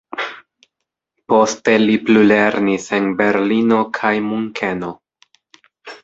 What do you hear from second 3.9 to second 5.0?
kaj Munkeno.